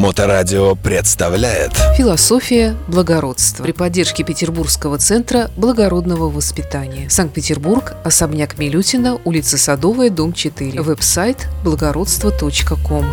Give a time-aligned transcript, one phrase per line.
[0.00, 7.10] Моторадио представляет Философия благородства при поддержке Петербургского центра благородного воспитания.
[7.10, 10.80] Санкт-Петербург, особняк Милютина, улица Садовая, дом 4.
[10.80, 13.04] Веб-сайт благородство.ком.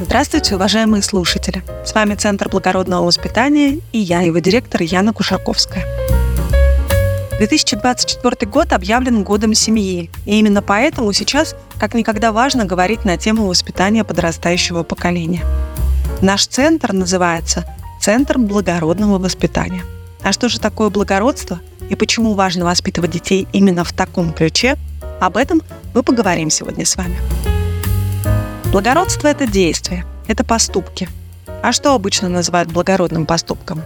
[0.00, 1.62] Здравствуйте, уважаемые слушатели!
[1.84, 5.84] С вами Центр благородного воспитания и я, его директор Яна Кушаковская.
[7.36, 13.46] 2024 год объявлен годом семьи, и именно поэтому сейчас как никогда важно говорить на тему
[13.46, 15.44] воспитания подрастающего поколения.
[16.20, 17.64] Наш центр называется
[18.00, 19.82] Центром благородного воспитания.
[20.22, 24.76] А что же такое благородство и почему важно воспитывать детей именно в таком ключе,
[25.20, 25.62] об этом
[25.94, 27.18] мы поговорим сегодня с вами.
[28.72, 31.08] Благородство– это действие, это поступки.
[31.62, 33.82] А что обычно называют благородным поступком?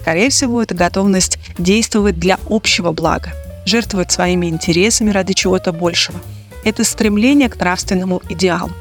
[0.00, 3.32] Скорее всего, это готовность действовать для общего блага,
[3.64, 6.20] жертвовать своими интересами ради чего-то большего.
[6.64, 8.72] Это стремление к нравственному идеалу.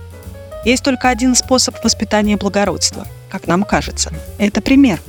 [0.66, 4.12] Есть только один способ воспитания благородства, как нам кажется.
[4.38, 5.02] Это пример.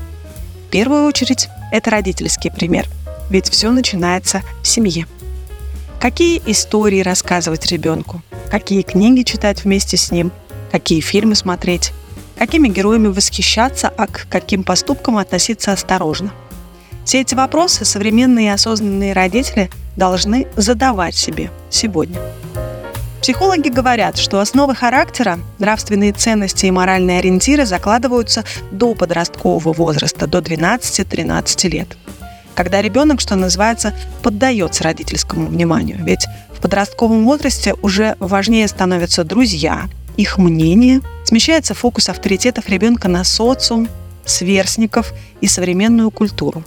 [0.67, 2.87] В первую очередь, это родительский пример.
[3.31, 5.07] Ведь все начинается в семье.
[6.01, 8.23] Какие истории рассказывать ребенку?
[8.51, 10.33] Какие книги читать вместе с ним?
[10.71, 11.93] Какие фильмы смотреть?
[12.43, 16.33] какими героями восхищаться, а к каким поступкам относиться осторожно.
[17.05, 22.19] Все эти вопросы современные и осознанные родители должны задавать себе сегодня.
[23.23, 30.39] Психологи говорят, что основы характера, нравственные ценности и моральные ориентиры закладываются до подросткового возраста, до
[30.39, 31.97] 12-13 лет.
[32.57, 35.99] Когда ребенок, что называется, поддается родительскому вниманию.
[36.05, 39.85] Ведь в подростковом возрасте уже важнее становятся друзья,
[40.17, 43.89] их мнение, смещается фокус авторитетов ребенка на социум,
[44.25, 46.65] сверстников и современную культуру.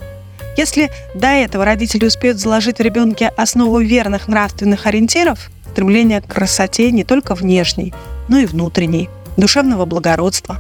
[0.56, 6.90] Если до этого родители успеют заложить в ребенке основу верных нравственных ориентиров, стремление к красоте
[6.90, 7.94] не только внешней,
[8.30, 10.58] но и внутренней, душевного благородства,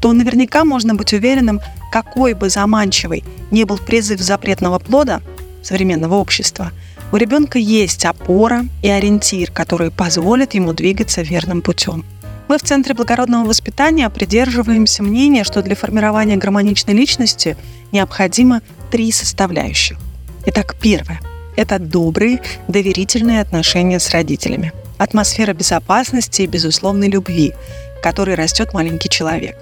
[0.00, 1.60] то наверняка можно быть уверенным,
[1.90, 5.20] какой бы заманчивой ни был призыв запретного плода
[5.64, 6.70] современного общества,
[7.10, 12.04] у ребенка есть опора и ориентир, который позволит ему двигаться верным путем.
[12.46, 17.56] Мы в Центре благородного воспитания придерживаемся мнения, что для формирования гармоничной личности
[17.90, 18.62] необходимо
[18.92, 19.98] три составляющих.
[20.46, 21.20] Итак, первое–
[21.56, 24.72] это добрые, доверительные отношения с родителями.
[24.98, 27.54] Атмосфера безопасности и безусловной любви,
[27.98, 29.56] в которой растет маленький человек.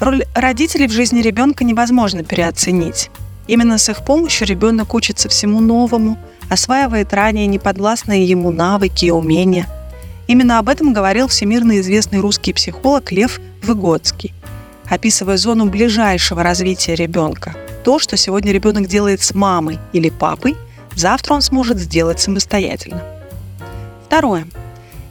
[0.00, 3.10] Роль родителей в жизни ребенка невозможно переоценить.
[3.46, 9.66] Именно с их помощью ребенок учится всему новому, осваивает ранее неподвластные ему навыки и умения–
[10.28, 14.34] Именно об этом говорил всемирно известный русский психолог Лев Выгодский,
[14.86, 17.56] описывая зону ближайшего развития ребенка.
[17.82, 20.54] То, что сегодня ребенок делает с мамой или папой,
[20.98, 23.02] завтра он сможет сделать самостоятельно.
[24.06, 24.46] Второе.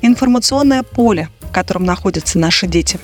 [0.02, 3.00] Информационное поле, в котором находятся наши дети.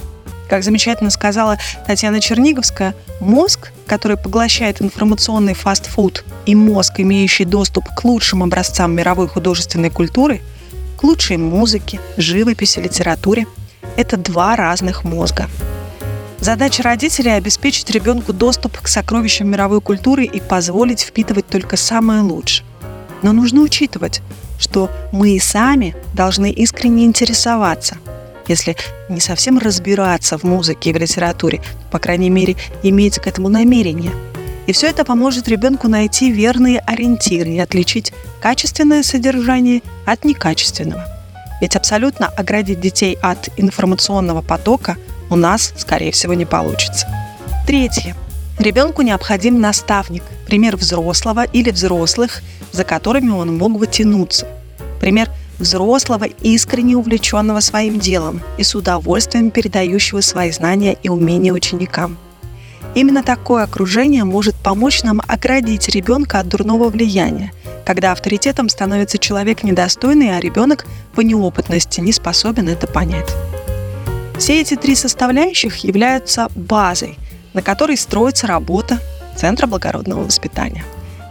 [0.49, 1.57] Как замечательно сказала
[1.88, 9.27] Татьяна Черниговская, мозг, который поглощает информационный фастфуд, и мозг, имеющий доступ к лучшим образцам мировой
[9.27, 10.41] художественной культуры–
[11.03, 13.45] лучшей музыке, живописи, литературе.
[13.97, 15.50] Это два разных мозга.
[16.39, 22.65] Задача родителей– обеспечить ребенку доступ к сокровищам мировой культуры и позволить впитывать только самое лучшее.
[23.23, 24.22] Но нужно учитывать,
[24.59, 27.97] что мы и сами должны искренне интересоваться.
[28.47, 28.75] Если
[29.09, 34.12] не совсем разбираться в музыке и в литературе, по крайней мере, иметь к этому намерение–
[34.66, 41.06] и все это поможет ребенку найти верные ориентиры и отличить качественное содержание от некачественного.
[41.59, 44.97] Ведь абсолютно оградить детей от информационного потока
[45.29, 47.07] у нас, скорее всего, не получится.
[47.67, 48.16] Третье.
[48.59, 52.41] Ребенку необходим наставник, пример взрослого или взрослых,
[52.73, 54.47] за которыми он мог бы тянуться.
[55.00, 55.29] Пример
[55.59, 62.17] взрослого, искренне увлеченного своим делом и с удовольствием передающего свои знания и умения ученикам.
[62.95, 67.51] Именно такое окружение может помочь нам оградить ребенка от дурного влияния,
[67.85, 70.85] когда авторитетом становится человек недостойный, а ребенок
[71.16, 73.33] по неопытности не способен это понять.
[74.38, 77.18] Все эти три составляющих являются базой,
[77.53, 79.00] на которой строится работа
[79.36, 80.83] Центра благородного воспитания,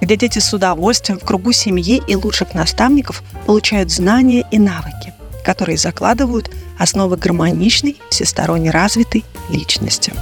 [0.03, 5.79] где дети с удовольствием в кругу семьи и лучших наставников получают знания и навыки, которые
[5.79, 10.13] закладывают основы гармоничной, всесторонне развитой личности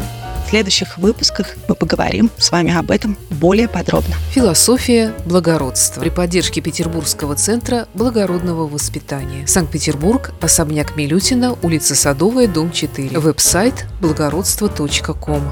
[0.51, 4.17] следующих выпусках мы поговорим с вами об этом более подробно.
[4.33, 9.47] Философия благородства при поддержке Петербургского центра благородного воспитания.
[9.47, 13.19] Санкт-Петербург, особняк Милютина, улица Садовая, дом 4.
[13.21, 15.43] Веб-сайт благородство.ком.